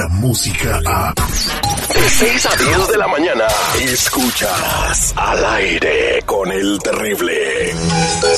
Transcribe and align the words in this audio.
la 0.00 0.08
música 0.08 0.80
a... 0.86 1.12
De 1.12 2.08
6 2.08 2.46
a 2.46 2.56
10 2.56 2.88
de 2.88 2.96
la 2.96 3.06
mañana, 3.06 3.44
escuchas 3.82 5.12
al 5.14 5.44
aire 5.44 6.22
con 6.24 6.50
el 6.50 6.78
terrible. 6.82 7.74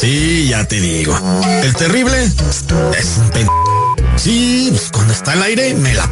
Sí, 0.01 0.49
ya 0.49 0.67
te 0.67 0.81
digo. 0.81 1.17
El 1.63 1.73
terrible 1.77 2.25
es 2.25 3.17
un 3.17 3.31
pen... 3.31 3.47
Sí, 4.17 4.71
pues 4.73 4.91
cuando 4.93 5.13
está 5.13 5.33
al 5.33 5.43
aire 5.45 5.73
me 5.75 5.95
la. 5.95 6.11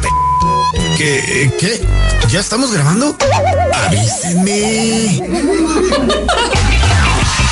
¿Qué? 0.97 1.51
¿Qué? 1.59 1.85
¿Ya 2.29 2.39
estamos 2.39 2.71
grabando? 2.71 3.17
Avísenme. 3.87 5.21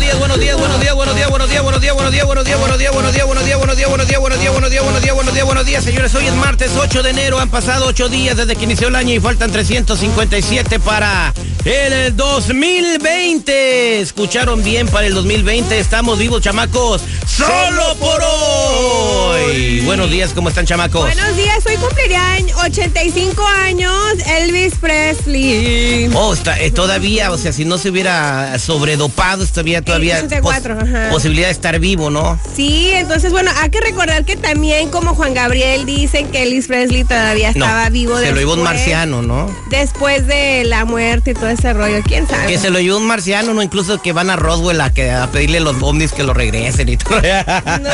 Buenos 0.00 0.08
días, 0.08 0.18
buenos 0.18 0.40
días, 0.40 0.56
buenos 0.56 0.80
días, 0.80 0.94
buenos 0.94 1.14
días, 1.14 1.28
buenos 1.28 1.50
días, 1.50 1.62
buenos 1.62 1.80
días, 1.80 1.94
buenos 1.94 2.10
días, 2.14 2.26
buenos 2.26 2.48
días, 2.48 2.58
buenos 2.58 2.78
días, 2.78 2.94
buenos 2.94 3.14
días, 3.14 3.26
buenos 3.26 3.76
días, 3.76 3.88
buenos 3.90 4.08
días, 4.08 4.20
buenos 4.20 4.40
días, 4.40 4.50
buenos 4.50 4.50
días, 4.50 4.52
buenos 4.52 4.70
días, 4.70 4.82
buenos 4.82 5.02
días, 5.02 5.14
buenos 5.14 5.34
días, 5.34 5.46
buenos 5.46 5.66
días, 5.66 5.84
señores. 5.84 6.14
Hoy 6.14 6.26
es 6.26 6.34
martes 6.34 6.72
8 6.74 7.02
de 7.02 7.10
enero. 7.10 7.38
Han 7.38 7.50
pasado 7.50 7.86
8 7.86 8.08
días 8.08 8.36
desde 8.36 8.56
que 8.56 8.64
inició 8.64 8.88
el 8.88 8.96
año 8.96 9.12
y 9.14 9.20
faltan 9.20 9.52
357 9.52 10.80
para 10.80 11.34
el 11.64 12.16
2020. 12.16 14.00
Escucharon 14.00 14.64
bien 14.64 14.88
para 14.88 15.06
el 15.06 15.14
2020. 15.14 15.78
Estamos 15.78 16.18
vivos, 16.18 16.40
chamacos. 16.40 17.02
Solo 17.26 17.94
por 17.98 18.22
hoy. 18.22 19.80
Buenos 19.80 20.10
días, 20.10 20.32
¿cómo 20.34 20.48
están, 20.48 20.64
chamacos? 20.64 21.02
Buenos 21.02 21.36
días, 21.36 21.58
hoy 21.66 21.76
cumpliría 21.76 22.38
85 22.64 23.46
años 23.46 23.94
Elvis 24.26 24.74
Presley. 24.76 26.10
Oh, 26.14 26.34
está, 26.34 26.60
eh, 26.60 26.70
todavía, 26.70 27.30
o 27.30 27.38
sea, 27.38 27.52
si 27.52 27.64
no 27.64 27.78
se 27.78 27.90
hubiera 27.90 28.58
sobredopado, 28.58 29.46
todavía, 29.46 29.82
todavía 29.90 30.16
64, 30.20 30.78
ajá. 30.80 31.10
posibilidad 31.10 31.48
de 31.48 31.52
estar 31.52 31.78
vivo, 31.78 32.10
¿no? 32.10 32.38
Sí, 32.54 32.90
entonces, 32.94 33.32
bueno, 33.32 33.50
hay 33.60 33.70
que 33.70 33.80
recordar 33.80 34.24
que 34.24 34.36
también, 34.36 34.88
como 34.90 35.14
Juan 35.14 35.34
Gabriel, 35.34 35.84
dicen 35.86 36.28
que 36.30 36.42
Elvis 36.42 36.66
Presley 36.68 37.04
todavía 37.04 37.52
No, 37.54 37.64
estaba 37.64 37.88
vivo. 37.90 38.18
Se 38.18 38.30
lo 38.32 38.38
llevó 38.38 38.52
un 38.54 38.60
después- 38.60 38.76
marciano, 38.76 39.22
¿no? 39.22 39.54
Después 39.70 40.26
de 40.26 40.64
la 40.64 40.84
muerte 40.84 41.32
y 41.32 41.34
todo 41.34 41.48
ese 41.48 41.72
rollo, 41.72 42.00
quién 42.04 42.26
sabe. 42.28 42.46
Que 42.46 42.58
se 42.58 42.70
lo 42.70 42.80
llevó 42.80 42.98
un 42.98 43.06
marciano, 43.06 43.54
¿no? 43.54 43.62
Incluso 43.62 44.00
que 44.00 44.12
van 44.12 44.30
a 44.30 44.36
Roswell 44.36 44.80
a, 44.80 44.90
que, 44.92 45.10
a 45.10 45.26
pedirle 45.30 45.58
a 45.58 45.62
los 45.62 45.76
ovnis 45.82 46.12
que 46.12 46.22
lo 46.22 46.34
regresen 46.34 46.88
y 46.88 46.96
todo. 46.96 47.20
No, 47.20 47.78
no 47.78 47.90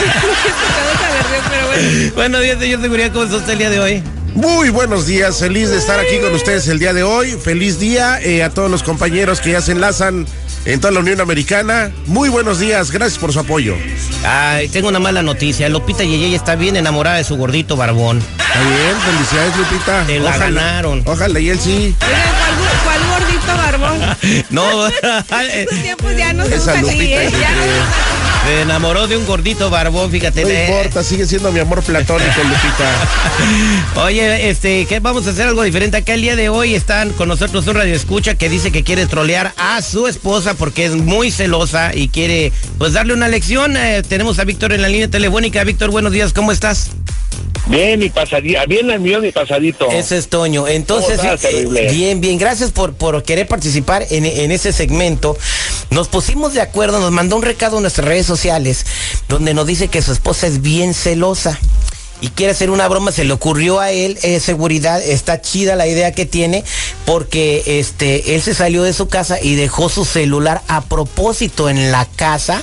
pero 1.50 1.66
bueno. 1.68 2.12
Buenos 2.14 2.40
días, 2.42 2.58
señor 2.58 2.80
Seguridad, 2.82 3.12
¿cómo 3.12 3.24
está 3.24 3.36
usted 3.36 3.52
el 3.52 3.58
día 3.58 3.70
de 3.70 3.80
hoy? 3.80 4.02
Muy 4.34 4.68
buenos 4.68 5.06
días, 5.06 5.38
feliz 5.38 5.70
de 5.70 5.78
estar 5.78 5.98
aquí 5.98 6.18
con 6.20 6.34
ustedes 6.34 6.68
el 6.68 6.78
día 6.78 6.92
de 6.92 7.02
hoy. 7.02 7.32
Feliz 7.42 7.78
día 7.78 8.20
eh, 8.20 8.42
a 8.42 8.50
todos 8.50 8.70
los 8.70 8.82
compañeros 8.82 9.40
que 9.40 9.52
ya 9.52 9.62
se 9.62 9.72
enlazan 9.72 10.26
en 10.66 10.80
toda 10.80 10.92
la 10.92 11.00
Unión 11.00 11.20
Americana. 11.20 11.90
Muy 12.06 12.28
buenos 12.28 12.58
días, 12.58 12.90
gracias 12.90 13.18
por 13.18 13.32
su 13.32 13.40
apoyo. 13.40 13.76
Ay, 14.24 14.68
tengo 14.68 14.88
una 14.88 14.98
mala 14.98 15.22
noticia. 15.22 15.68
Lupita 15.68 16.02
Yeyey 16.04 16.34
está 16.34 16.56
bien 16.56 16.76
enamorada 16.76 17.16
de 17.16 17.24
su 17.24 17.36
gordito 17.36 17.76
barbón. 17.76 18.18
Está 18.18 18.60
bien, 18.60 18.96
felicidades 19.04 19.56
Lupita. 19.56 20.04
Te 20.06 20.20
la 20.20 20.36
ganaron. 20.36 21.02
Ojalá 21.06 21.40
y 21.40 21.50
él 21.50 21.58
sí. 21.60 21.94
¿cuál, 21.98 22.10
cuál 22.84 23.20
gordito 23.20 23.56
barbón? 23.56 24.16
No, 24.50 24.86
Estos 24.88 25.80
tiempos 25.82 26.16
ya 26.16 26.32
no 26.32 26.44
se 26.44 26.56
Lupita 26.56 27.22
¿eh? 27.22 27.30
Ya 27.32 27.50
no 27.50 28.15
se 28.46 28.62
enamoró 28.62 29.08
de 29.08 29.16
un 29.16 29.26
gordito 29.26 29.70
barbón, 29.70 30.10
fíjate. 30.10 30.44
No 30.44 30.50
importa, 30.50 31.02
sigue 31.02 31.26
siendo 31.26 31.50
mi 31.50 31.58
amor 31.58 31.82
platónico, 31.82 32.42
Lupita. 32.44 32.92
Oye, 34.04 34.50
este, 34.50 34.86
¿qué 34.86 35.00
vamos 35.00 35.26
a 35.26 35.30
hacer 35.30 35.48
algo 35.48 35.62
diferente? 35.64 35.96
Acá 35.96 36.14
el 36.14 36.22
día 36.22 36.36
de 36.36 36.48
hoy 36.48 36.74
están 36.74 37.10
con 37.12 37.28
nosotros 37.28 37.66
un 37.66 37.74
radio 37.74 37.94
escucha 37.94 38.36
que 38.36 38.48
dice 38.48 38.70
que 38.70 38.84
quiere 38.84 39.06
trolear 39.06 39.52
a 39.56 39.82
su 39.82 40.06
esposa 40.06 40.54
porque 40.54 40.84
es 40.84 40.94
muy 40.94 41.32
celosa 41.32 41.92
y 41.94 42.08
quiere 42.08 42.52
pues 42.78 42.92
darle 42.92 43.14
una 43.14 43.28
lección. 43.28 43.76
Eh, 43.76 44.02
tenemos 44.08 44.38
a 44.38 44.44
Víctor 44.44 44.72
en 44.72 44.82
la 44.82 44.88
línea 44.88 45.08
telefónica. 45.08 45.64
Víctor, 45.64 45.90
buenos 45.90 46.12
días, 46.12 46.32
¿cómo 46.32 46.52
estás? 46.52 46.90
Bien, 47.66 47.98
mi 47.98 48.10
pasadito, 48.10 48.60
bien 48.68 48.90
el 48.90 49.00
mío, 49.00 49.20
mi 49.20 49.32
pasadito. 49.32 49.90
Ese 49.90 50.18
es 50.18 50.28
Toño. 50.28 50.68
Entonces, 50.68 51.18
¿Cómo 51.18 51.32
estás, 51.32 51.52
eh, 51.52 51.88
bien, 51.90 52.20
bien, 52.20 52.38
gracias 52.38 52.70
por, 52.70 52.94
por 52.94 53.22
querer 53.24 53.46
participar 53.48 54.06
en, 54.10 54.24
en 54.24 54.52
ese 54.52 54.72
segmento. 54.72 55.36
Nos 55.90 56.08
pusimos 56.08 56.54
de 56.54 56.60
acuerdo, 56.60 57.00
nos 57.00 57.10
mandó 57.12 57.36
un 57.36 57.42
recado 57.42 57.76
en 57.76 57.82
nuestras 57.82 58.06
redes 58.06 58.26
sociales 58.26 58.86
donde 59.28 59.52
nos 59.54 59.66
dice 59.66 59.88
que 59.88 60.02
su 60.02 60.12
esposa 60.12 60.46
es 60.46 60.62
bien 60.62 60.94
celosa. 60.94 61.58
Y 62.20 62.28
quiere 62.28 62.52
hacer 62.52 62.70
una 62.70 62.88
broma, 62.88 63.12
se 63.12 63.24
le 63.24 63.32
ocurrió 63.34 63.78
a 63.78 63.90
él, 63.90 64.18
eh, 64.22 64.40
seguridad, 64.40 65.02
está 65.02 65.42
chida 65.42 65.76
la 65.76 65.86
idea 65.86 66.12
que 66.12 66.24
tiene, 66.24 66.64
porque 67.04 67.62
este, 67.66 68.34
él 68.34 68.40
se 68.40 68.54
salió 68.54 68.84
de 68.84 68.94
su 68.94 69.08
casa 69.08 69.38
y 69.40 69.54
dejó 69.54 69.90
su 69.90 70.06
celular 70.06 70.62
a 70.66 70.80
propósito 70.80 71.68
en 71.68 71.92
la 71.92 72.06
casa 72.06 72.62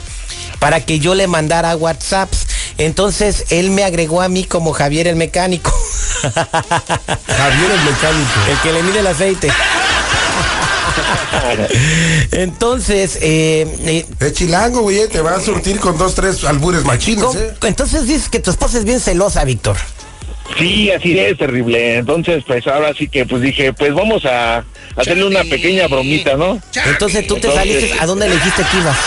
para 0.57 0.83
que 0.83 0.99
yo 0.99 1.13
le 1.13 1.27
mandara 1.27 1.75
WhatsApps. 1.75 2.47
Entonces 2.77 3.45
él 3.49 3.69
me 3.71 3.83
agregó 3.83 4.21
a 4.21 4.29
mí 4.29 4.43
como 4.43 4.73
Javier 4.73 5.07
el 5.07 5.15
mecánico. 5.15 5.71
Javier 6.21 7.71
el 7.71 7.81
mecánico. 7.81 8.31
El 8.49 8.57
que 8.61 8.71
le 8.73 8.83
mide 8.83 8.99
el 8.99 9.07
aceite. 9.07 9.49
Entonces, 12.31 13.17
eh, 13.21 13.67
eh, 13.85 14.05
Es 14.19 14.33
chilango, 14.33 14.81
güey, 14.81 15.07
te 15.07 15.21
va 15.21 15.35
a 15.35 15.39
surtir 15.39 15.79
con 15.79 15.97
dos, 15.97 16.15
tres 16.15 16.43
albures 16.43 16.83
machines, 16.83 17.23
¿cómo- 17.23 17.39
¿eh? 17.39 17.53
entonces 17.63 18.07
dices 18.07 18.29
que 18.29 18.39
tu 18.39 18.51
esposa 18.51 18.77
es 18.77 18.85
bien 18.85 18.99
celosa, 18.99 19.43
Víctor. 19.43 19.77
Sí, 20.57 20.91
así 20.91 21.17
es, 21.17 21.37
terrible. 21.37 21.97
Entonces, 21.97 22.43
pues 22.45 22.67
ahora 22.67 22.93
sí 22.97 23.07
que, 23.07 23.25
pues 23.25 23.41
dije, 23.41 23.73
pues 23.73 23.93
vamos 23.93 24.23
a 24.25 24.63
hacerle 24.95 25.25
una 25.25 25.43
pequeña 25.43 25.87
bromita, 25.87 26.35
¿no? 26.35 26.61
Entonces 26.85 27.25
tú 27.27 27.35
te 27.35 27.47
Entonces- 27.47 27.55
saliste, 27.81 27.99
¿a 27.99 28.05
dónde 28.05 28.27
le 28.29 28.35
dijiste 28.35 28.63
que 28.71 28.77
ibas? 28.77 28.97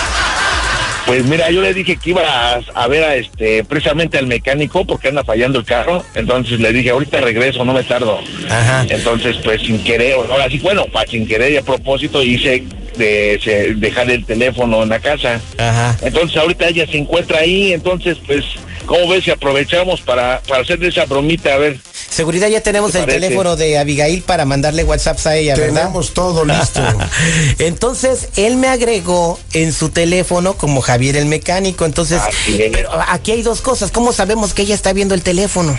Pues 1.06 1.24
mira, 1.24 1.50
yo 1.50 1.62
le 1.62 1.72
dije 1.72 1.96
que 1.96 2.10
iba 2.10 2.22
a, 2.22 2.60
a 2.74 2.88
ver 2.88 3.04
a 3.04 3.14
este, 3.14 3.62
precisamente 3.62 4.18
al 4.18 4.26
mecánico 4.26 4.84
porque 4.84 5.08
anda 5.08 5.22
fallando 5.22 5.60
el 5.60 5.64
carro. 5.64 6.04
Entonces 6.14 6.58
le 6.58 6.72
dije, 6.72 6.90
ahorita 6.90 7.20
regreso, 7.20 7.64
no 7.64 7.72
me 7.72 7.84
tardo. 7.84 8.18
Ajá. 8.50 8.84
Entonces, 8.88 9.36
pues 9.44 9.62
sin 9.62 9.82
querer, 9.84 10.14
ahora 10.14 10.50
sí, 10.50 10.58
bueno, 10.58 10.86
pa, 10.86 11.06
sin 11.06 11.26
querer 11.26 11.52
y 11.52 11.56
a 11.58 11.62
propósito 11.62 12.22
hice 12.24 12.64
de, 12.96 13.74
dejar 13.76 14.10
el 14.10 14.24
teléfono 14.24 14.82
en 14.82 14.88
la 14.88 14.98
casa. 14.98 15.40
Ajá. 15.58 15.96
Entonces 16.02 16.36
ahorita 16.36 16.68
ella 16.68 16.86
se 16.86 16.98
encuentra 16.98 17.38
ahí, 17.38 17.72
entonces 17.72 18.18
pues, 18.26 18.44
¿cómo 18.86 19.08
ves 19.08 19.24
si 19.24 19.30
aprovechamos 19.30 20.00
para, 20.00 20.40
para 20.48 20.62
hacerle 20.62 20.88
esa 20.88 21.04
bromita? 21.04 21.54
A 21.54 21.58
ver, 21.58 21.76
Seguridad, 22.16 22.48
ya 22.48 22.62
tenemos 22.62 22.92
¿Te 22.92 22.98
el 23.00 23.04
parece? 23.04 23.20
teléfono 23.20 23.56
de 23.56 23.76
Abigail 23.76 24.22
para 24.22 24.46
mandarle 24.46 24.84
WhatsApps 24.84 25.26
a 25.26 25.36
ella, 25.36 25.54
¿verdad? 25.54 25.82
Tenemos 25.82 26.14
todo 26.14 26.46
listo. 26.46 26.80
Entonces, 27.58 28.28
él 28.36 28.56
me 28.56 28.68
agregó 28.68 29.38
en 29.52 29.70
su 29.70 29.90
teléfono 29.90 30.54
como 30.54 30.80
Javier 30.80 31.16
el 31.16 31.26
mecánico. 31.26 31.84
Entonces, 31.84 32.22
pero 32.72 32.88
aquí 33.08 33.32
hay 33.32 33.42
dos 33.42 33.60
cosas. 33.60 33.90
¿Cómo 33.90 34.14
sabemos 34.14 34.54
que 34.54 34.62
ella 34.62 34.74
está 34.74 34.94
viendo 34.94 35.14
el 35.14 35.20
teléfono? 35.22 35.78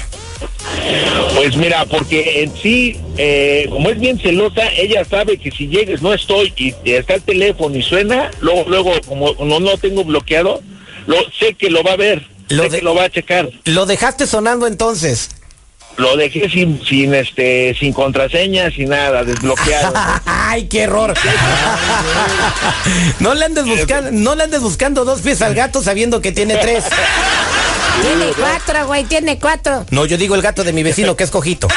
pues 1.35 1.55
mira, 1.57 1.85
porque 1.85 2.43
en 2.43 2.53
sí, 2.61 2.99
eh, 3.17 3.65
como 3.71 3.89
es 3.89 3.99
bien 3.99 4.19
celosa, 4.19 4.61
ella 4.77 5.03
sabe 5.09 5.37
que 5.39 5.49
si 5.49 5.67
llegues 5.67 6.03
no 6.03 6.13
estoy 6.13 6.53
y 6.57 6.91
está 6.91 7.15
el 7.15 7.21
teléfono 7.23 7.75
y 7.75 7.81
suena, 7.81 8.29
luego, 8.41 8.63
luego, 8.67 8.91
como 9.07 9.33
no 9.43 9.59
lo 9.59 9.75
tengo 9.79 10.03
bloqueado, 10.03 10.61
lo, 11.07 11.15
sé 11.39 11.55
que 11.55 11.71
lo 11.71 11.81
va 11.83 11.93
a 11.93 11.95
ver, 11.97 12.27
Lo 12.49 12.63
sé 12.63 12.69
de- 12.69 12.77
que 12.79 12.83
lo 12.85 12.93
va 12.93 13.05
a 13.05 13.09
checar. 13.09 13.49
Lo 13.65 13.87
dejaste 13.87 14.27
sonando 14.27 14.67
entonces. 14.67 15.29
Lo 15.97 16.15
dejé 16.15 16.47
sin, 16.47 16.79
sin 16.85 17.13
este, 17.15 17.75
sin 17.77 17.91
contraseña, 17.91 18.69
sin 18.69 18.89
nada, 18.89 19.23
desbloqueado. 19.23 19.93
Ay, 20.25 20.67
qué 20.67 20.81
error. 20.83 21.13
no 23.19 23.33
le 23.33 23.45
andes 23.45 23.65
buscando, 23.65 24.11
no 24.11 24.35
le 24.35 24.43
andes 24.43 24.61
buscando 24.61 25.05
dos 25.05 25.21
pies 25.21 25.41
al 25.41 25.55
gato 25.55 25.81
sabiendo 25.81 26.21
que 26.21 26.31
tiene 26.31 26.57
tres. 26.57 26.83
Tiene 28.01 28.27
cuatro, 28.37 28.85
güey, 28.85 29.05
tiene 29.05 29.39
cuatro. 29.39 29.83
No, 29.89 30.05
yo 30.05 30.17
digo 30.17 30.35
el 30.35 30.43
gato 30.43 30.63
de 30.63 30.71
mi 30.71 30.83
vecino 30.83 31.15
que 31.15 31.23
es 31.23 31.31
cojito. 31.31 31.67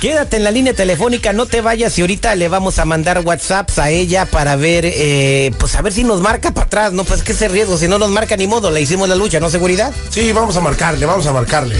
Quédate 0.00 0.36
en 0.36 0.44
la 0.44 0.50
línea 0.50 0.74
telefónica, 0.74 1.32
no 1.32 1.46
te 1.46 1.60
vayas 1.60 1.96
y 1.98 2.00
ahorita 2.00 2.34
le 2.34 2.48
vamos 2.48 2.78
a 2.78 2.84
mandar 2.84 3.20
WhatsApps 3.24 3.78
a 3.78 3.90
ella 3.90 4.26
para 4.26 4.56
ver, 4.56 4.84
eh, 4.86 5.50
pues 5.58 5.74
a 5.74 5.82
ver 5.82 5.92
si 5.92 6.04
nos 6.04 6.20
marca 6.20 6.52
para 6.52 6.66
atrás, 6.66 6.92
no, 6.92 7.04
pues 7.04 7.22
que 7.22 7.32
ese 7.32 7.48
riesgo, 7.48 7.76
si 7.78 7.88
no 7.88 7.98
nos 7.98 8.10
marca 8.10 8.36
ni 8.36 8.46
modo, 8.46 8.70
le 8.70 8.80
hicimos 8.80 9.08
la 9.08 9.14
lucha, 9.14 9.40
¿no? 9.40 9.50
Seguridad. 9.50 9.92
Sí, 10.10 10.32
vamos 10.32 10.56
a 10.56 10.60
marcarle, 10.60 11.06
vamos 11.06 11.26
a 11.26 11.32
marcarle. 11.32 11.76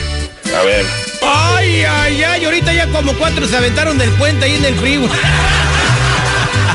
A 0.58 0.62
ver. 0.62 0.84
Ay, 1.22 1.82
ay, 1.84 2.22
ay, 2.24 2.44
ahorita 2.44 2.72
ya 2.72 2.86
como 2.90 3.12
cuatro 3.16 3.46
se 3.46 3.56
aventaron 3.56 3.98
del 3.98 4.10
puente 4.10 4.44
ahí 4.46 4.54
en 4.56 4.64
el 4.64 4.74
frío. 4.76 5.00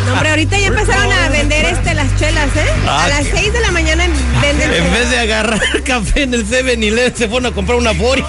No, 0.05 0.13
hombre, 0.13 0.29
ahorita 0.29 0.57
ya 0.59 0.67
empezaron 0.67 1.11
a 1.11 1.29
vender 1.29 1.65
este 1.65 1.93
las 1.95 2.15
chelas, 2.19 2.47
¿eh? 2.55 2.69
Ah, 2.87 3.05
a 3.05 3.09
las 3.09 3.21
qué- 3.25 3.37
6 3.37 3.53
de 3.53 3.59
la 3.61 3.71
mañana 3.71 4.05
venden 4.41 4.71
En 4.73 4.93
vez 4.93 5.09
de 5.09 5.17
agarrar 5.19 5.59
café 5.83 6.23
en 6.23 6.35
el 6.35 6.45
7-Eleven, 6.47 7.15
se 7.15 7.27
fueron 7.27 7.47
a 7.51 7.55
comprar 7.55 7.77
una 7.79 7.93
Fori. 7.95 8.23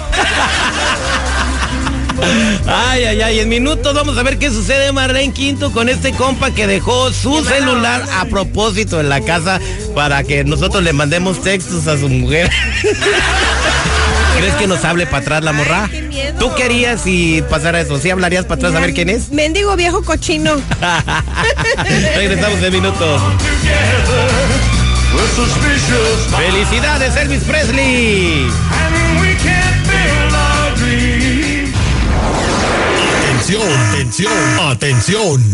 Ay, 2.67 3.03
ay, 3.03 3.21
ay, 3.21 3.39
en 3.39 3.49
minutos 3.49 3.93
vamos 3.93 4.17
a 4.17 4.23
ver 4.23 4.37
qué 4.37 4.49
sucede, 4.49 4.91
Marlene 4.91 5.33
Quinto, 5.33 5.71
con 5.71 5.89
este 5.89 6.11
compa 6.11 6.51
que 6.51 6.67
dejó 6.67 7.11
su 7.11 7.43
celular 7.43 8.03
a 8.17 8.25
propósito 8.25 8.99
en 8.99 9.09
la 9.09 9.21
casa 9.21 9.59
para 9.95 10.23
que 10.23 10.43
nosotros 10.43 10.83
le 10.83 10.93
mandemos 10.93 11.41
textos 11.41 11.87
a 11.87 11.97
su 11.97 12.09
mujer. 12.09 12.49
¿Crees 14.37 14.53
que 14.55 14.67
nos 14.67 14.85
hable 14.85 15.05
para 15.05 15.17
atrás 15.17 15.43
la 15.43 15.53
morra? 15.53 15.85
Ay, 15.85 15.89
qué 15.91 16.01
miedo. 16.03 16.39
¿Tú 16.39 16.53
querías 16.55 17.01
si 17.01 17.43
pasara 17.49 17.81
eso? 17.81 17.97
¿Sí 17.97 18.09
hablarías 18.09 18.45
para 18.45 18.55
atrás 18.55 18.75
a 18.75 18.79
ver 18.79 18.93
quién 18.93 19.09
es? 19.09 19.31
Mendigo 19.31 19.75
viejo 19.75 20.03
cochino. 20.03 20.61
Regresamos 22.15 22.61
en 22.61 22.73
minutos. 22.73 23.21
¡Felicidades, 26.37 27.15
Elvis 27.15 27.43
Presley! 27.43 28.47
Atención, 33.47 33.71
atención, 33.93 34.59
atención. 34.59 35.53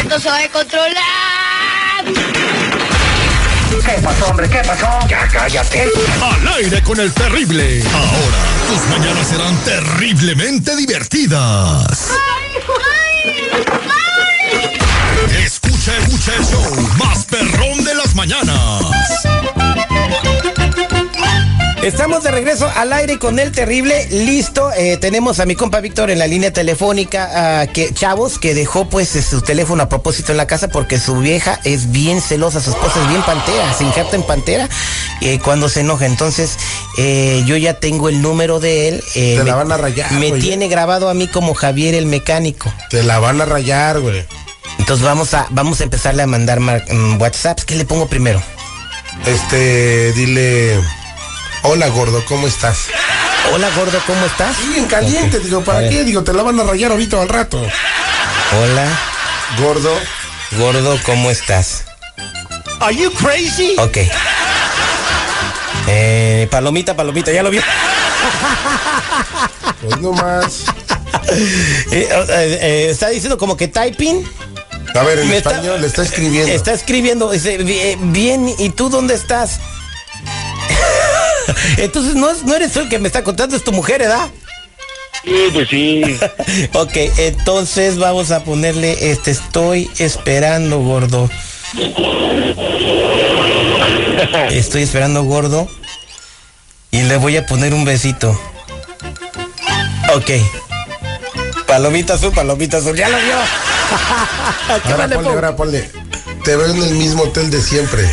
Esto 0.00 0.20
se 0.20 0.28
va 0.28 0.38
a 0.38 0.48
controlar. 0.50 0.94
Al 6.22 6.48
aire 6.58 6.80
con 6.84 7.00
el 7.00 7.12
terrible. 7.12 7.82
Ahora, 7.92 8.38
tus 8.68 8.88
mañanas 8.88 9.26
serán 9.26 9.56
terriblemente 9.64 10.76
divertidas. 10.76 12.12
Escucha, 15.44 15.96
escucha 15.98 16.36
el 16.36 16.44
show 16.44 16.88
más 16.98 17.24
perrón 17.24 17.82
de 17.82 17.96
las 17.96 18.14
mañanas. 18.14 18.67
Estamos 21.88 22.22
de 22.22 22.30
regreso 22.30 22.70
al 22.76 22.92
aire 22.92 23.18
con 23.18 23.38
el 23.38 23.50
terrible. 23.50 24.06
Listo, 24.10 24.70
eh, 24.76 24.98
tenemos 24.98 25.40
a 25.40 25.46
mi 25.46 25.54
compa 25.54 25.80
Víctor 25.80 26.10
en 26.10 26.18
la 26.18 26.26
línea 26.26 26.52
telefónica, 26.52 27.30
ah, 27.62 27.66
que 27.66 27.94
chavos, 27.94 28.38
que 28.38 28.52
dejó 28.52 28.90
pues 28.90 29.16
eh, 29.16 29.22
su 29.22 29.40
teléfono 29.40 29.84
a 29.84 29.88
propósito 29.88 30.32
en 30.32 30.36
la 30.36 30.46
casa 30.46 30.68
porque 30.68 30.98
su 30.98 31.16
vieja 31.16 31.58
es 31.64 31.90
bien 31.90 32.20
celosa, 32.20 32.60
su 32.60 32.70
esposa 32.70 33.00
es 33.02 33.08
bien 33.08 33.22
pantera, 33.22 33.72
se 33.72 33.84
injerta 33.84 34.16
en 34.16 34.22
pantera 34.22 34.68
eh, 35.22 35.38
cuando 35.42 35.70
se 35.70 35.80
enoja. 35.80 36.04
Entonces, 36.04 36.58
eh, 36.98 37.42
yo 37.46 37.56
ya 37.56 37.80
tengo 37.80 38.10
el 38.10 38.20
número 38.20 38.60
de 38.60 38.88
él. 38.88 39.04
Te 39.14 39.42
la 39.42 39.54
van 39.54 39.72
a 39.72 39.78
rayar, 39.78 40.12
Me 40.12 40.28
güey. 40.28 40.42
tiene 40.42 40.68
grabado 40.68 41.08
a 41.08 41.14
mí 41.14 41.26
como 41.26 41.54
Javier 41.54 41.94
el 41.94 42.04
mecánico. 42.04 42.70
Te 42.90 43.02
la 43.02 43.18
van 43.18 43.40
a 43.40 43.46
rayar, 43.46 44.00
güey. 44.00 44.26
Entonces 44.78 45.06
vamos 45.06 45.32
a, 45.32 45.46
vamos 45.48 45.80
a 45.80 45.84
empezarle 45.84 46.22
a 46.22 46.26
mandar 46.26 46.60
mm, 46.60 47.18
WhatsApps. 47.18 47.64
¿Qué 47.64 47.76
le 47.76 47.86
pongo 47.86 48.08
primero? 48.08 48.42
Este, 49.24 50.12
dile. 50.12 50.78
Hola, 51.62 51.88
gordo, 51.88 52.24
¿cómo 52.26 52.46
estás? 52.46 52.86
Hola 53.52 53.68
gordo, 53.76 53.98
¿cómo 54.06 54.24
estás? 54.26 54.56
Sí, 54.56 54.74
en 54.78 54.86
caliente, 54.86 55.38
digo, 55.40 55.60
A 55.60 55.64
¿para 55.64 55.78
ver. 55.80 55.90
qué? 55.90 56.04
Digo, 56.04 56.22
te 56.22 56.32
la 56.32 56.42
van 56.42 56.58
a 56.60 56.64
rayar 56.64 56.92
ahorita 56.92 57.20
al 57.20 57.28
rato. 57.28 57.58
Hola 57.60 58.86
Gordo. 59.60 59.94
gordo, 60.58 60.98
¿cómo 61.04 61.30
estás? 61.30 61.84
¿Are 62.80 62.94
you 62.94 63.10
crazy? 63.12 63.74
Ok. 63.78 63.98
Eh, 65.88 66.48
palomita, 66.50 66.94
palomita, 66.94 67.32
ya 67.32 67.42
lo 67.42 67.50
vio. 67.50 67.62
Pues 69.82 69.98
no 70.00 70.12
más. 70.12 70.64
Eh, 71.30 72.08
eh, 72.10 72.58
eh, 72.62 72.86
está 72.90 73.08
diciendo 73.08 73.36
como 73.38 73.54
que 73.56 73.68
typing. 73.68 74.24
A 74.94 75.02
ver, 75.02 75.18
en 75.20 75.28
Me 75.28 75.36
está- 75.38 75.50
español, 75.50 75.80
le 75.80 75.86
está 75.86 76.02
escribiendo. 76.02 76.50
Está 76.52 76.72
escribiendo, 76.72 77.30
dice, 77.30 77.58
"Bi- 77.58 77.96
bien, 78.00 78.48
¿y 78.58 78.70
tú 78.70 78.88
dónde 78.88 79.14
estás? 79.14 79.58
Entonces 81.78 82.14
no, 82.14 82.30
es- 82.30 82.44
no 82.44 82.54
eres 82.54 82.72
tú 82.72 82.80
el 82.80 82.88
que 82.88 82.98
me 82.98 83.06
está 83.08 83.22
contando, 83.24 83.56
es 83.56 83.64
tu 83.64 83.72
mujer, 83.72 84.00
¿verdad? 84.00 84.28
Sí, 85.24 85.32
pues 85.52 85.68
sí. 85.68 86.02
Ok, 86.74 86.96
entonces 87.18 87.98
vamos 87.98 88.30
a 88.30 88.44
ponerle, 88.44 89.10
este, 89.10 89.30
estoy 89.30 89.90
esperando, 89.98 90.78
gordo. 90.80 91.28
Estoy 94.50 94.82
esperando, 94.82 95.22
gordo. 95.24 95.68
Y 96.90 97.02
le 97.02 97.16
voy 97.16 97.36
a 97.36 97.46
poner 97.46 97.74
un 97.74 97.84
besito. 97.84 98.30
Ok. 100.14 100.30
Palomita 101.66 102.14
azul, 102.14 102.32
palomita 102.32 102.78
azul, 102.78 102.96
ya 102.96 103.08
lo 103.10 103.18
vio. 103.18 103.36
¿Qué 104.86 104.92
Ahora 104.92 105.08
ponle, 105.08 105.28
ahora 105.28 105.56
ponle. 105.56 105.90
Te 106.44 106.56
veo 106.56 106.66
en 106.66 106.82
el 106.82 106.94
mismo 106.94 107.24
hotel 107.24 107.50
de 107.50 107.60
siempre. 107.60 108.08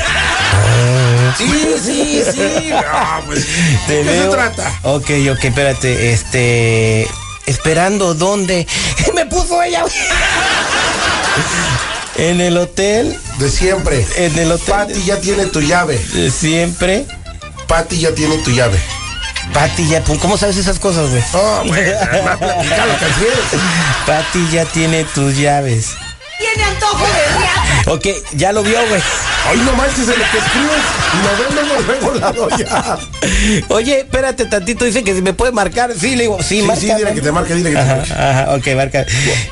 Sí, 1.38 1.76
sí, 1.84 2.24
sí. 2.32 2.72
Ah, 2.74 3.22
pues, 3.26 3.46
Te 3.88 4.04
¿De 4.04 4.06
qué 4.12 4.22
se 4.22 4.28
trata? 4.28 4.80
Ok, 4.84 5.10
ok, 5.32 5.44
espérate, 5.44 6.14
este. 6.14 7.08
Esperando 7.46 8.14
dónde. 8.14 8.66
Me 9.14 9.26
puso 9.26 9.62
ella. 9.62 9.84
en 12.18 12.42
el 12.42 12.58
hotel. 12.58 13.18
De 13.40 13.50
siempre. 13.50 14.06
En 14.16 14.38
el 14.40 14.52
hotel. 14.52 14.74
Patty 14.74 15.04
ya 15.04 15.20
tiene 15.20 15.46
tu 15.48 15.62
llave. 15.62 15.98
de 16.14 16.32
siempre. 16.32 17.06
Patty 17.68 18.00
ya 18.00 18.14
tiene 18.14 18.38
tu 18.38 18.52
llave. 18.52 18.80
Pati 19.54 19.88
ya. 19.88 20.02
¿Cómo 20.04 20.38
sabes 20.38 20.58
esas 20.58 20.80
cosas, 20.80 21.10
güey? 21.10 21.24
Oh, 21.34 21.62
güey, 21.66 21.84
que. 21.84 21.94
Pati 24.06 24.48
ya 24.52 24.66
tiene 24.66 25.04
tus 25.04 25.38
llaves. 25.38 25.92
Tiene 26.38 26.64
antojo 26.64 27.06
de 27.06 27.38
riata. 27.38 27.65
Ok, 27.88 28.08
ya 28.34 28.52
lo 28.52 28.64
vio, 28.64 28.80
güey. 28.90 29.02
Ay, 29.48 29.58
no 29.60 29.74
manches 29.74 30.00
en 30.10 30.20
lo 30.20 30.26
que 30.32 30.38
escribes. 30.40 30.84
Y 31.14 31.18
lo 31.24 31.32
ven 31.38 31.68
luego, 31.68 31.82
luego 32.12 32.50
la. 32.50 33.00
Oye, 33.70 34.00
espérate 34.00 34.46
tantito, 34.46 34.86
dice 34.86 35.04
que 35.04 35.14
si 35.14 35.22
me 35.22 35.34
puede 35.34 35.52
marcar. 35.52 35.94
Sí, 35.94 36.16
le 36.16 36.24
digo, 36.24 36.40
sí, 36.42 36.62
Sí, 36.62 36.62
marca. 36.64 36.82
sí, 36.82 36.88
dile 36.88 37.14
que 37.14 37.22
te 37.22 37.32
marque, 37.32 37.54
dile 37.54 37.70
que 37.70 37.76
te 37.78 37.84
marque. 37.86 38.12
ajá, 38.14 38.56
ok, 38.56 38.68
marca. 38.76 39.06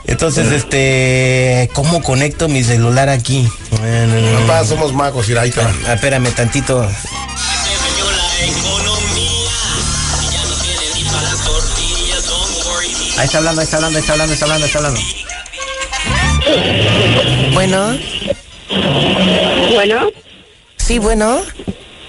Entonces, 0.07 0.51
este, 0.51 1.69
¿cómo 1.73 2.01
conecto 2.01 2.47
mi 2.47 2.63
celular 2.63 3.07
aquí? 3.09 3.47
No, 3.71 4.07
no, 4.07 4.31
no. 4.31 4.47
Papá, 4.47 4.65
somos 4.65 4.93
magos, 4.93 5.27
mira, 5.27 5.41
ahí 5.41 5.51
va. 5.51 5.71
Ah, 5.87 5.93
espérame 5.93 6.31
tantito. 6.31 6.87
Ahí 13.17 13.25
está 13.25 13.37
hablando, 13.37 13.61
ahí 13.61 13.65
está 13.65 13.77
hablando, 13.77 13.97
ahí 13.97 14.01
está 14.01 14.13
hablando, 14.13 14.33
está 14.33 14.45
hablando, 14.45 14.65
está 14.65 14.77
hablando. 14.79 14.99
Bueno, 17.53 17.97
Bueno, 19.73 20.09
sí, 20.77 20.99
bueno. 20.99 21.41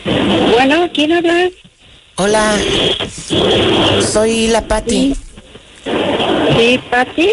bueno, 0.04 0.88
¿quién 0.92 1.12
habla? 1.12 1.48
Hola. 2.16 2.56
Soy 4.12 4.48
la 4.48 4.62
Pati. 4.62 5.14
Sí, 6.56 6.80
Pati. 6.90 7.30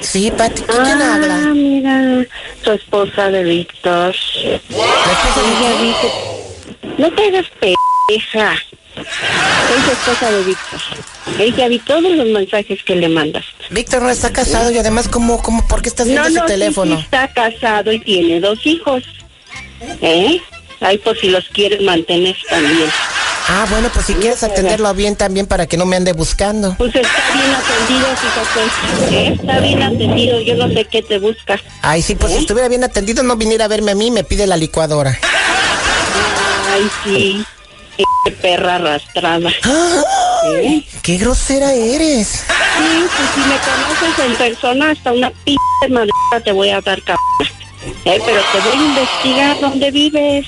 Sí, 0.00 0.30
Pati. 0.30 0.62
¿Quién 0.62 0.80
ah, 1.02 1.14
habla? 1.14 1.36
mira, 1.54 2.26
tu 2.62 2.72
esposa 2.72 3.30
de 3.30 3.44
Víctor. 3.44 4.14
No 6.98 7.10
te 7.12 7.26
hagas 7.28 7.46
peja. 7.60 8.54
Soy 8.94 9.82
tu 9.84 9.90
esposa 9.90 10.30
de 10.30 10.42
Víctor. 10.44 10.80
Ella 11.38 11.68
vi 11.68 11.78
todos 11.78 12.02
los 12.02 12.26
mensajes 12.28 12.82
que 12.84 12.96
le 12.96 13.08
mandas. 13.08 13.44
Víctor 13.70 14.02
no 14.02 14.10
está 14.10 14.32
casado 14.32 14.70
y 14.70 14.78
además, 14.78 15.08
¿cómo, 15.08 15.42
cómo, 15.42 15.66
por 15.68 15.82
qué 15.82 15.88
estás 15.88 16.06
viendo 16.06 16.28
No, 16.28 16.40
sí, 16.40 16.46
teléfono? 16.46 16.96
sí 16.96 17.02
está 17.02 17.28
casado 17.32 17.92
y 17.92 18.00
tiene 18.00 18.40
dos 18.40 18.66
hijos. 18.66 19.02
¿Eh? 20.00 20.40
Ay, 20.80 20.98
por 20.98 21.16
si 21.18 21.28
los 21.30 21.48
quieres 21.48 21.80
mantener 21.82 22.36
también. 22.48 22.90
Ah, 23.48 23.66
bueno, 23.70 23.88
pues 23.92 24.06
si 24.06 24.14
quieres 24.14 24.42
atenderlo 24.42 24.92
bien 24.94 25.16
también 25.16 25.46
para 25.46 25.66
que 25.66 25.76
no 25.76 25.84
me 25.84 25.96
ande 25.96 26.12
buscando. 26.12 26.74
Pues 26.78 26.94
está 26.94 27.08
bien 27.34 27.54
atendido, 27.54 28.06
fíjate. 28.16 29.16
¿Eh? 29.16 29.36
Está 29.40 29.60
bien 29.60 29.82
atendido, 29.82 30.40
yo 30.40 30.54
no 30.56 30.68
sé 30.72 30.84
qué 30.84 31.02
te 31.02 31.18
busca. 31.18 31.60
Ay, 31.82 32.02
sí, 32.02 32.14
pues 32.14 32.32
si 32.32 32.38
estuviera 32.40 32.68
bien 32.68 32.84
atendido 32.84 33.22
no 33.22 33.36
viniera 33.36 33.64
a 33.64 33.68
verme 33.68 33.92
a 33.92 33.94
mí, 33.94 34.10
me 34.10 34.24
pide 34.24 34.46
la 34.46 34.56
licuadora. 34.56 35.18
Ay, 36.72 36.90
sí. 37.04 37.44
Qué 38.24 38.32
perra 38.32 38.76
arrastrada. 38.76 39.50
¡Qué 41.02 41.16
grosera 41.18 41.72
eres! 41.72 42.28
Sí, 42.28 43.04
pues 43.16 43.28
si 43.34 43.40
me 43.40 43.56
conoces 43.58 44.24
en 44.24 44.36
persona, 44.36 44.90
hasta 44.90 45.12
una 45.12 45.30
p 45.30 45.56
madre 45.88 46.10
te 46.44 46.52
voy 46.52 46.70
a 46.70 46.80
dar 46.80 47.02
cabrón. 47.02 47.20
Eh, 48.04 48.20
pero 48.24 48.40
te 48.52 48.60
voy 48.60 48.78
a 48.78 48.86
investigar 48.86 49.60
dónde 49.60 49.90
vives 49.90 50.46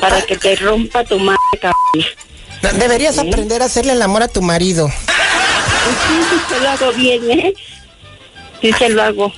para 0.00 0.20
que 0.22 0.36
te 0.36 0.56
rompa 0.56 1.04
tu 1.04 1.18
madre 1.18 1.38
cabrón. 1.60 2.78
Deberías 2.78 3.18
aprender 3.18 3.62
a 3.62 3.66
hacerle 3.66 3.92
el 3.92 4.02
amor 4.02 4.22
a 4.22 4.28
tu 4.28 4.42
marido. 4.42 4.88
Pues 4.88 5.96
sí, 6.08 6.14
sí 6.30 6.36
se 6.48 6.60
lo 6.60 6.70
hago 6.70 6.92
bien, 6.92 7.30
¿eh? 7.30 7.54
Sí 8.62 8.72
se 8.72 8.88
lo 8.88 9.02
hago. 9.02 9.32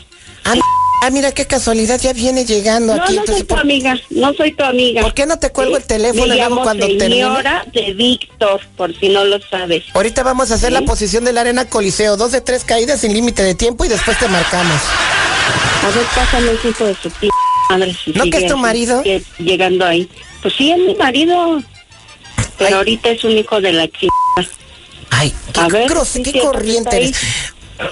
Ah, 0.45 0.55
ah, 1.03 1.11
mira 1.11 1.33
qué 1.33 1.47
casualidad, 1.47 2.01
ya 2.01 2.13
viene 2.13 2.45
llegando 2.45 2.95
No, 2.97 3.03
aquí. 3.03 3.15
no 3.15 3.19
soy 3.25 3.35
entonces, 3.37 3.43
tu 3.47 3.55
¿por, 3.55 3.59
amiga, 3.61 3.97
no 4.11 4.35
soy 4.35 4.53
tu 4.53 4.65
amiga. 4.65 5.03
por 5.03 5.15
qué 5.15 5.27
no 5.27 5.39
te 5.39 5.51
cuelgo 5.51 5.77
el 5.77 5.85
teléfono 5.85 6.27
Me 6.27 6.37
llamo 6.37 6.63
cuando 6.63 6.87
termine? 6.87 7.09
señora 7.09 7.67
de 7.73 7.95
Víctor, 7.95 8.61
por 8.77 8.99
si 8.99 9.09
no 9.09 9.25
lo 9.25 9.39
sabes. 9.49 9.85
Ahorita 9.95 10.23
vamos 10.23 10.51
a 10.51 10.55
hacer 10.55 10.73
la 10.73 10.81
¿Sí? 10.81 10.87
posición 10.87 11.25
de 11.25 11.33
la 11.33 11.43
arena 11.43 11.69
coliseo, 11.69 12.17
dos 12.17 12.33
de 12.33 12.41
tres 12.41 12.65
caídas 12.65 13.01
sin 13.01 13.13
límite 13.13 13.43
de 13.43 13.55
tiempo 13.55 13.85
y 13.85 13.89
después 13.89 14.19
te 14.19 14.29
marcamos. 14.29 14.81
A 15.85 15.89
ver, 15.97 16.05
pásame 16.15 16.51
el 16.51 16.59
hijo 16.69 16.85
de 16.85 16.95
su 17.01 17.11
p 17.11 17.29
madre. 17.71 17.97
Si 18.05 18.11
¿No 18.13 18.25
que 18.25 18.39
es 18.39 18.47
tu 18.47 18.57
marido? 18.57 19.03
que- 19.03 19.23
Llegando 19.39 19.85
ahí. 19.85 20.09
Pues 20.43 20.55
sí, 20.57 20.71
es 20.73 20.79
mi 20.79 20.95
marido. 20.95 21.63
Pero 22.59 22.69
Ay. 22.69 22.75
ahorita 22.75 23.11
es 23.11 23.23
un 23.25 23.33
hijo 23.33 23.61
de 23.61 23.73
la 23.73 23.87
chingada. 23.89 24.55
Ay, 25.11 25.33
qué, 25.53 25.61
A 25.61 25.69
ver, 25.69 25.93
sí, 26.05 26.23
qué 26.23 26.33
sí, 26.33 26.39
corriente 26.41 26.97
eres. 26.97 27.17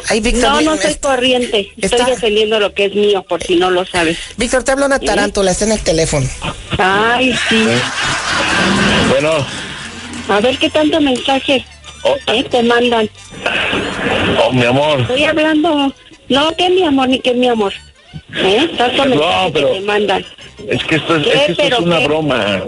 Ay, 0.08 0.20
Víctor, 0.20 0.50
No, 0.50 0.60
no 0.62 0.76
soy 0.76 0.94
corriente. 0.96 1.72
Estoy 1.80 2.04
defendiendo 2.06 2.58
lo 2.60 2.72
que 2.72 2.86
es 2.86 2.94
mío, 2.94 3.22
por 3.22 3.42
si 3.42 3.56
no 3.56 3.70
lo 3.70 3.84
sabes. 3.84 4.18
Víctor, 4.36 4.62
te 4.64 4.72
habla 4.72 4.86
una 4.86 4.98
tarántula, 4.98 5.50
está 5.50 5.64
en 5.66 5.72
el 5.72 5.80
teléfono. 5.82 6.26
Ay, 6.78 7.34
sí. 7.48 7.66
Bueno, 9.10 9.32
A 10.28 10.40
ver 10.40 10.56
qué 10.58 10.70
tanto 10.70 11.00
mensaje 11.00 11.64
Oh. 12.06 12.16
eh, 12.32 12.44
te 12.44 12.62
mandan. 12.62 13.08
oh, 14.42 14.52
mi 14.52 14.64
amor. 14.64 15.00
Estoy 15.00 15.24
hablando. 15.24 15.92
No, 16.28 16.54
que 16.56 16.68
mi 16.70 16.82
amor, 16.84 17.08
ni 17.08 17.18
que 17.18 17.32
mi 17.34 17.48
amor. 17.48 17.72
¿Eh? 18.36 18.70
Tanto 18.76 19.04
No, 19.06 19.50
pero- 19.52 19.68
que 19.72 19.74
te 19.74 19.80
mandan. 19.86 20.24
Es 20.68 20.84
que 20.84 20.96
esto 20.96 21.16
es, 21.16 21.24
¿Qué? 21.24 21.30
es, 21.32 21.34
que 21.46 21.52
esto 21.52 21.62
es 21.62 21.68
¿Pero 21.70 21.78
una 21.82 21.98
qué? 21.98 22.04
broma. 22.06 22.60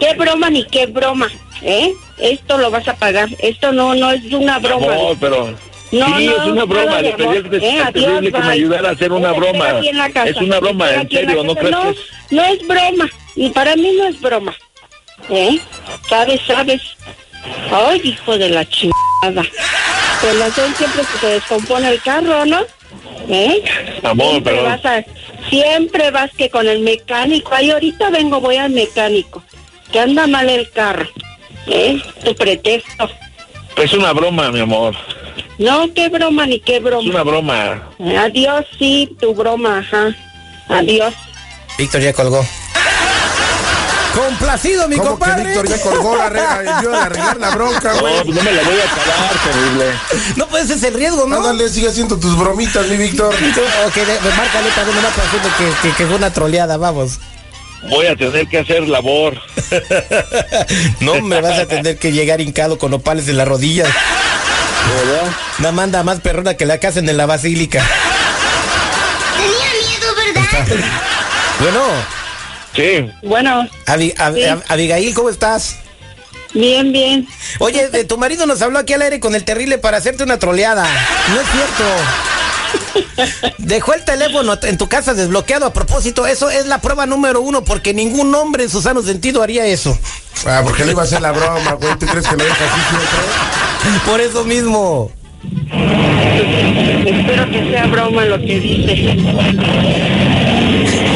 ¿Qué 0.00 0.14
broma 0.14 0.50
ni 0.50 0.64
qué 0.66 0.86
broma? 0.86 1.28
¿Eh? 1.62 1.92
Esto 2.18 2.58
lo 2.58 2.70
vas 2.70 2.86
a 2.88 2.94
pagar. 2.94 3.28
Esto 3.40 3.72
no, 3.72 3.94
no 3.94 4.10
es 4.12 4.22
una 4.32 4.58
broma. 4.58 4.86
Amor, 4.94 5.16
pero... 5.20 5.54
No, 5.92 6.18
sí, 6.18 6.26
no, 6.26 6.32
es 6.42 6.48
una 6.48 6.64
broma. 6.64 7.00
Le 7.00 7.12
pedí 7.12 7.26
al 7.36 7.54
Eh, 7.54 8.32
que 8.32 8.38
me 8.38 8.48
ayudara 8.52 8.88
a 8.88 8.92
hacer 8.92 9.12
una 9.12 9.32
broma. 9.32 9.80
casa. 10.12 10.28
Es 10.30 10.36
una 10.38 10.58
broma, 10.60 10.90
en 10.92 11.08
serio, 11.08 11.44
¿no 11.44 11.54
crees 11.54 11.70
no, 11.70 11.82
que 11.82 11.90
es... 11.90 11.96
No 12.30 12.44
es 12.44 12.66
broma. 12.66 13.08
Y 13.36 13.50
para 13.50 13.76
mí 13.76 13.92
no 13.96 14.06
es 14.08 14.20
broma. 14.20 14.54
¿Eh? 15.30 15.58
¿Sabes, 16.08 16.40
sabes? 16.46 16.82
Ay, 17.70 18.00
hijo 18.04 18.36
de 18.36 18.48
la 18.50 18.64
chingada. 18.68 19.44
Pues 20.20 20.34
la 20.36 20.46
hacen 20.46 20.74
siempre 20.74 21.02
que 21.02 21.18
se 21.18 21.26
descompone 21.34 21.88
el 21.90 22.00
carro, 22.02 22.44
¿no? 22.46 22.60
¿Eh? 23.28 23.62
Amor, 24.02 24.30
siempre 24.30 24.54
pero- 24.54 24.64
vas 24.64 24.84
a, 24.84 25.04
siempre 25.48 26.10
vas 26.10 26.30
que 26.36 26.50
con 26.50 26.66
el 26.68 26.80
mecánico. 26.80 27.50
Ay, 27.54 27.70
ahorita 27.70 28.10
vengo, 28.10 28.40
voy 28.40 28.56
al 28.56 28.70
mecánico. 28.70 29.42
Que 29.92 30.00
anda 30.00 30.26
mal 30.26 30.48
el 30.50 30.68
carro. 30.70 31.08
¿Eh? 31.68 32.00
Tu 32.24 32.34
pretexto. 32.34 33.08
Es 33.76 33.92
una 33.92 34.12
broma, 34.12 34.50
mi 34.50 34.60
amor. 34.60 34.94
No, 35.58 35.86
qué 35.94 36.08
broma 36.08 36.46
ni 36.46 36.60
qué 36.60 36.76
Es 36.76 36.82
broma. 36.82 37.08
una 37.10 37.22
broma. 37.22 37.88
Adiós, 38.20 38.66
sí, 38.78 39.16
tu 39.20 39.34
broma, 39.34 39.78
ajá. 39.78 40.14
Adiós. 40.68 41.14
Víctor 41.78 42.00
ya 42.00 42.12
colgó. 42.12 42.44
Complacido, 44.14 44.88
mi 44.88 44.96
¿Cómo 44.96 45.10
que 45.10 45.18
compadre. 45.18 45.44
Víctor 45.44 45.68
ya 45.68 45.80
colgó 45.82 46.16
la 46.16 46.28
regla? 46.30 46.78
Ayuda 46.78 47.02
a 47.02 47.04
arreglar 47.06 47.36
la 47.38 47.50
bronca, 47.50 47.92
No, 47.94 48.00
güey. 48.00 48.14
pues 48.24 48.34
no 48.36 48.42
me 48.42 48.52
la 48.52 48.62
voy 48.62 48.74
a 48.80 48.84
acabar, 48.84 49.30
terrible. 49.44 49.84
No 50.36 50.46
puedes 50.46 50.70
ese 50.70 50.88
el 50.88 50.94
riesgo, 50.94 51.26
¿no? 51.26 51.36
Ándale, 51.36 51.68
sigue 51.68 51.88
haciendo 51.88 52.18
tus 52.18 52.36
bromitas, 52.38 52.86
mi 52.88 52.96
Víctor. 52.96 53.34
Ok, 53.34 53.94
de- 53.94 54.04
pues 54.22 54.36
márcale 54.36 54.70
también 54.74 54.98
una 54.98 55.08
para 55.10 55.24
decirle 55.24 55.50
que, 55.82 55.88
que, 55.90 55.94
que 55.96 56.06
fue 56.06 56.16
una 56.16 56.32
troleada, 56.32 56.76
vamos. 56.78 57.18
Voy 57.90 58.06
a 58.06 58.16
tener 58.16 58.46
que 58.48 58.58
hacer 58.60 58.88
labor. 58.88 59.36
No 61.00 61.20
me 61.20 61.40
vas 61.40 61.58
a 61.58 61.66
tener 61.66 61.98
que 61.98 62.10
llegar 62.12 62.40
hincado 62.40 62.78
con 62.78 62.92
opales 62.94 63.28
en 63.28 63.36
las 63.36 63.46
rodillas. 63.46 63.88
¿Verdad? 64.88 65.32
Una 65.58 65.72
manda 65.72 66.02
más 66.02 66.20
perrona 66.20 66.54
que 66.54 66.66
la 66.66 66.78
que 66.78 66.86
hacen 66.86 67.08
en 67.08 67.16
la 67.16 67.26
basílica. 67.26 67.84
Tenía 69.36 69.70
miedo, 69.88 70.14
¿verdad? 70.14 70.66
Bueno, 71.60 71.80
Sí. 72.74 73.10
Bueno, 73.22 73.66
Abi- 73.86 74.14
Ab- 74.18 74.34
Sí. 74.34 74.42
Ab- 74.42 74.62
Abigail, 74.68 75.14
¿cómo 75.14 75.30
estás? 75.30 75.76
bien, 76.52 76.92
bien. 76.92 77.26
Oye, 77.58 77.88
de 77.88 78.04
tu 78.04 78.16
marido 78.18 78.44
nos 78.46 78.60
habló 78.62 78.78
aquí 78.78 78.92
al 78.92 79.00
aire 79.02 79.18
con 79.20 79.34
el 79.34 79.44
terrible 79.44 79.78
para 79.78 79.96
hacerte 79.98 80.22
una 80.24 80.38
troleada. 80.38 80.84
No 81.28 81.40
es 81.40 81.46
cierto. 81.52 81.84
Dejó 83.58 83.94
el 83.94 84.04
teléfono 84.04 84.58
en 84.62 84.76
tu 84.78 84.88
casa 84.88 85.14
desbloqueado 85.14 85.64
a 85.66 85.72
propósito. 85.72 86.26
Eso 86.26 86.50
es 86.50 86.66
la 86.66 86.80
prueba 86.80 87.06
número 87.06 87.40
uno, 87.40 87.64
porque 87.64 87.92
ningún 87.94 88.34
hombre 88.34 88.64
en 88.64 88.70
su 88.70 88.80
sano 88.82 89.02
sentido 89.02 89.42
haría 89.42 89.64
eso. 89.66 89.98
Ah, 90.46 90.60
porque 90.62 90.84
le 90.84 90.92
iba 90.92 91.02
a 91.02 91.04
hacer 91.06 91.20
la 91.22 91.32
broma, 91.32 91.72
güey. 91.72 91.98
¿Tú 91.98 92.06
crees 92.06 92.26
que 92.26 92.36
lo 92.36 92.44
deja 92.44 92.64
así 92.64 92.80
siempre? 92.90 93.18
Por 94.06 94.20
eso 94.20 94.44
mismo. 94.44 95.10
Espero 97.04 97.50
que 97.50 97.70
sea 97.70 97.86
broma 97.86 98.24
lo 98.24 98.38
que 98.38 98.60
dice. 98.60 99.16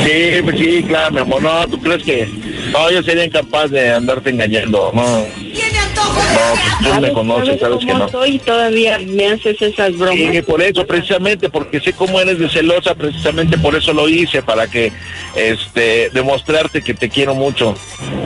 Sí, 0.04 0.42
pues 0.42 0.58
sí, 0.58 0.82
claro, 0.86 1.12
mi 1.12 1.18
amor. 1.20 1.42
No, 1.42 1.66
¿tú 1.68 1.80
crees 1.80 2.02
que...? 2.02 2.28
No, 2.72 2.90
yo 2.90 3.02
sería 3.02 3.24
incapaz 3.24 3.70
de 3.70 3.90
andarte 3.92 4.30
engañando. 4.30 4.92
No, 4.94 5.24
Tiene 5.52 5.78
antojo 5.78 6.20
de 6.20 6.28
no, 6.34 6.40
pues 6.52 6.78
tú 6.78 6.84
me 6.84 6.90
¿Sabes, 6.90 7.10
conoces, 7.12 7.60
sabes 7.60 7.60
sabes 7.60 7.86
que 7.86 7.94
no. 7.94 8.08
soy 8.08 8.30
y 8.30 8.38
todavía 8.38 8.98
me 9.06 9.26
haces 9.26 9.60
esas 9.60 9.96
bromas? 9.98 10.16
Sí, 10.32 10.42
por 10.42 10.62
eso, 10.62 10.86
precisamente, 10.86 11.48
porque 11.48 11.80
sé 11.80 11.92
cómo 11.92 12.20
eres 12.20 12.38
de 12.38 12.48
celosa, 12.48 12.94
precisamente 12.94 13.58
por 13.58 13.74
eso 13.74 13.92
lo 13.92 14.08
hice, 14.08 14.42
para 14.42 14.68
que, 14.68 14.92
este, 15.34 16.10
demostrarte 16.10 16.82
que 16.82 16.94
te 16.94 17.08
quiero 17.08 17.34
mucho. 17.34 17.74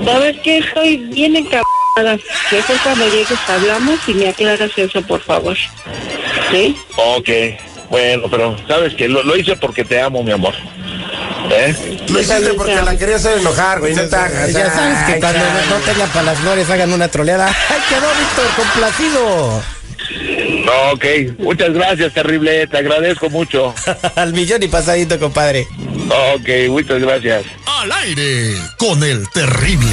¿Sabes 0.05 0.37
qué? 0.43 0.59
Estoy 0.59 0.99
bien 0.99 1.37
encabronada. 1.37 1.65
Cuando 1.95 3.09
llegues 3.09 3.39
hablamos 3.49 4.01
y 4.09 4.15
me 4.15 4.29
aclaras 4.29 4.71
eso, 4.77 5.01
por 5.03 5.21
favor. 5.21 5.57
¿Sí? 6.51 6.77
Ok, 6.97 7.29
bueno, 7.91 8.25
pero 8.31 8.57
sabes 8.67 8.95
que 8.95 9.09
lo, 9.09 9.23
lo 9.23 9.37
hice 9.37 9.57
porque 9.57 9.85
te 9.85 10.01
amo, 10.01 10.23
mi 10.23 10.33
amor. 10.33 10.55
¿Eh? 11.51 12.01
Lo 12.09 12.21
hiciste 12.21 12.55
porque 12.55 12.75
la 12.75 12.97
quería 12.97 13.17
hacer 13.17 13.39
enojar, 13.39 13.81
güey. 13.81 13.95
No 13.95 14.03
te 14.09 14.17
hagas. 14.17 14.53
Ya 14.53 14.73
sabes 14.73 14.99
que 15.07 15.13
Ay, 15.15 15.21
cuando 15.21 15.45
no 15.71 15.77
tengan 15.85 16.09
para 16.11 16.23
las 16.23 16.39
flores 16.39 16.71
hagan 16.71 16.93
una 16.93 17.09
troleada. 17.09 17.47
¡Ay, 17.47 17.81
quedó 17.89 18.09
Víctor! 18.19 18.47
¡Complacido! 18.57 19.63
No, 20.65 20.93
ok, 20.93 21.05
muchas 21.39 21.73
gracias, 21.75 22.15
terrible, 22.15 22.67
te 22.67 22.79
agradezco 22.79 23.29
mucho. 23.29 23.75
Al 24.17 24.33
millón 24.33 24.63
y 24.63 24.69
pasadito, 24.69 25.19
compadre. 25.19 25.67
Ok, 26.35 26.71
muchas 26.71 27.01
gracias. 27.01 27.45
Al 27.67 27.93
aire 27.93 28.55
con 28.79 29.03
el 29.05 29.29
terrible. 29.31 29.93